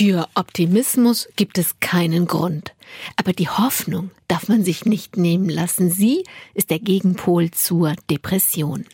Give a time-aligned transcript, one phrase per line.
[0.00, 2.74] Für Optimismus gibt es keinen Grund.
[3.16, 5.90] Aber die Hoffnung darf man sich nicht nehmen lassen.
[5.90, 8.86] Sie ist der Gegenpol zur Depression.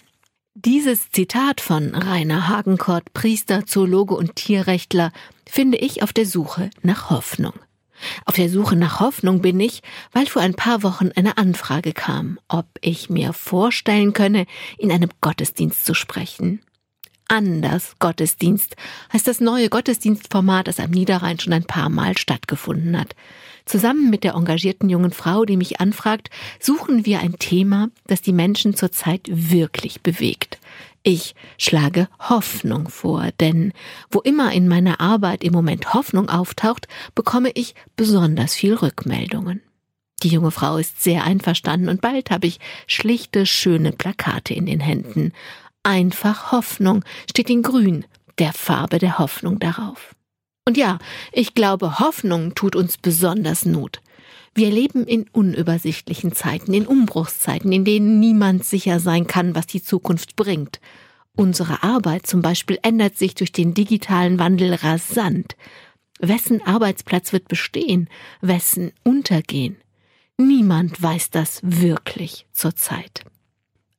[0.54, 5.12] Dieses Zitat von Rainer Hagenkort, Priester, Zoologe und Tierrechtler,
[5.48, 7.54] finde ich auf der Suche nach Hoffnung.
[8.24, 12.40] Auf der Suche nach Hoffnung bin ich, weil vor ein paar Wochen eine Anfrage kam,
[12.48, 14.44] ob ich mir vorstellen könne,
[14.76, 16.62] in einem Gottesdienst zu sprechen.
[17.28, 18.76] Anders Gottesdienst
[19.12, 23.16] heißt das neue Gottesdienstformat, das am Niederrhein schon ein paar Mal stattgefunden hat.
[23.64, 28.32] Zusammen mit der engagierten jungen Frau, die mich anfragt, suchen wir ein Thema, das die
[28.32, 30.58] Menschen zurzeit wirklich bewegt.
[31.02, 33.72] Ich schlage Hoffnung vor, denn
[34.10, 39.62] wo immer in meiner Arbeit im Moment Hoffnung auftaucht, bekomme ich besonders viel Rückmeldungen.
[40.22, 44.80] Die junge Frau ist sehr einverstanden und bald habe ich schlichte, schöne Plakate in den
[44.80, 45.32] Händen.
[45.86, 48.06] Einfach Hoffnung steht in Grün,
[48.40, 50.16] der Farbe der Hoffnung darauf.
[50.66, 50.98] Und ja,
[51.30, 54.00] ich glaube, Hoffnung tut uns besonders Not.
[54.52, 59.80] Wir leben in unübersichtlichen Zeiten, in Umbruchszeiten, in denen niemand sicher sein kann, was die
[59.80, 60.80] Zukunft bringt.
[61.36, 65.54] Unsere Arbeit zum Beispiel ändert sich durch den digitalen Wandel rasant.
[66.18, 68.08] Wessen Arbeitsplatz wird bestehen,
[68.40, 69.76] wessen untergehen?
[70.36, 73.22] Niemand weiß das wirklich zurzeit.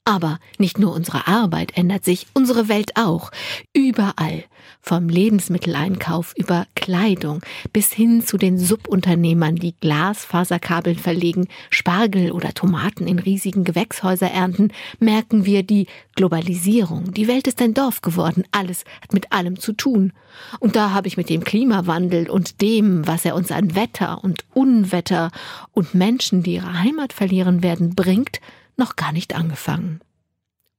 [0.08, 3.30] Aber nicht nur unsere Arbeit ändert sich, unsere Welt auch.
[3.73, 4.45] Überall.
[4.80, 7.41] Vom Lebensmitteleinkauf über Kleidung
[7.73, 14.72] bis hin zu den Subunternehmern, die Glasfaserkabel verlegen, Spargel oder Tomaten in riesigen Gewächshäuser ernten,
[15.02, 17.11] merken wir die Globalisierung.
[17.11, 18.45] Die Welt ist ein Dorf geworden.
[18.52, 20.14] Alles hat mit allem zu tun.
[20.61, 24.45] Und da habe ich mit dem Klimawandel und dem, was er uns an Wetter und
[24.53, 25.31] Unwetter
[25.73, 28.39] und Menschen, die ihre Heimat verlieren werden, bringt,
[28.78, 30.02] noch gar nicht angefangen.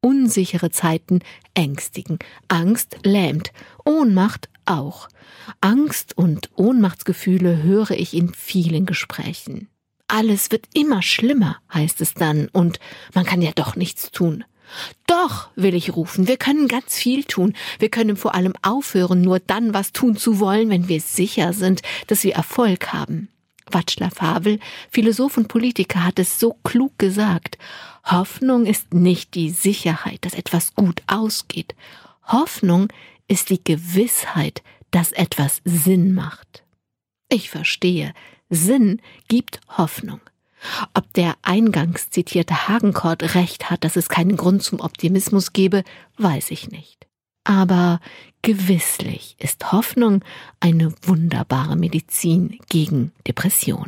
[0.00, 1.20] Unsichere Zeiten
[1.54, 3.52] ängstigen, Angst lähmt,
[3.84, 5.08] Ohnmacht auch.
[5.60, 9.68] Angst und Ohnmachtsgefühle höre ich in vielen Gesprächen.
[10.06, 12.78] Alles wird immer schlimmer, heißt es dann, und
[13.14, 14.44] man kann ja doch nichts tun.
[15.06, 17.54] Doch, will ich rufen, wir können ganz viel tun.
[17.78, 21.82] Wir können vor allem aufhören, nur dann was tun zu wollen, wenn wir sicher sind,
[22.06, 23.28] dass wir Erfolg haben.
[23.70, 24.58] Václav Havel,
[24.90, 27.58] Philosoph und Politiker, hat es so klug gesagt.
[28.10, 31.74] Hoffnung ist nicht die Sicherheit, dass etwas gut ausgeht.
[32.26, 32.88] Hoffnung
[33.26, 36.64] ist die Gewissheit, dass etwas Sinn macht.
[37.28, 38.14] Ich verstehe,
[38.48, 40.20] Sinn gibt Hoffnung.
[40.94, 45.84] Ob der eingangs zitierte Hagenkort recht hat, dass es keinen Grund zum Optimismus gebe,
[46.16, 47.06] weiß ich nicht.
[47.44, 48.00] Aber
[48.42, 50.24] gewisslich ist Hoffnung
[50.60, 53.86] eine wunderbare Medizin gegen Depression.